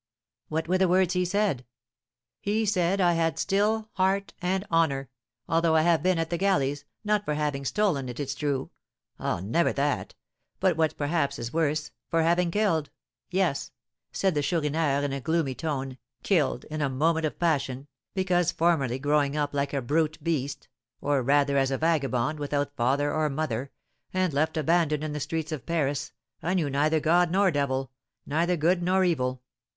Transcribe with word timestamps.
"What 0.47 0.67
were 0.67 0.79
the 0.79 0.87
words 0.87 1.13
he 1.13 1.25
said?" 1.25 1.63
"He 2.39 2.65
said 2.65 2.99
I 2.99 3.13
had 3.13 3.37
still 3.37 3.91
heart 3.93 4.33
and 4.41 4.65
honour, 4.71 5.11
although 5.47 5.75
I 5.75 5.83
have 5.83 6.01
been 6.01 6.17
at 6.17 6.31
the 6.31 6.39
galleys, 6.39 6.85
not 7.03 7.23
for 7.23 7.35
having 7.35 7.63
stolen, 7.65 8.09
it 8.09 8.19
is 8.19 8.33
true, 8.33 8.71
ah, 9.19 9.39
never 9.41 9.71
that, 9.73 10.15
but 10.59 10.75
what 10.75 10.97
perhaps 10.97 11.37
is 11.37 11.53
worse, 11.53 11.91
for 12.09 12.23
having 12.23 12.49
killed, 12.49 12.89
yes," 13.29 13.69
said 14.11 14.33
the 14.33 14.41
Chourineur, 14.41 15.03
in 15.05 15.13
a 15.13 15.21
gloomy 15.21 15.53
tone, 15.53 15.99
"killed 16.23 16.63
in 16.71 16.81
a 16.81 16.89
moment 16.89 17.27
of 17.27 17.37
passion, 17.37 17.85
because 18.15 18.51
formerly 18.51 18.97
growing 18.97 19.37
up 19.37 19.53
like 19.53 19.71
a 19.71 19.83
brute 19.83 20.17
beast, 20.23 20.67
or, 20.99 21.21
rather, 21.21 21.57
as 21.59 21.69
a 21.69 21.77
vagabond, 21.77 22.39
without 22.39 22.75
father 22.75 23.13
or 23.13 23.29
mother, 23.29 23.69
and 24.11 24.33
left 24.33 24.57
abandoned 24.57 25.03
in 25.03 25.13
the 25.13 25.19
streets 25.19 25.51
of 25.51 25.67
Paris, 25.67 26.11
I 26.41 26.55
knew 26.55 26.71
neither 26.71 26.99
God 26.99 27.29
nor 27.31 27.51
devil 27.51 27.91
neither 28.25 28.57
good 28.57 28.81
nor 28.81 29.03
evil. 29.03 29.43